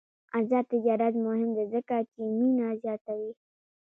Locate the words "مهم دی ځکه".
1.25-1.95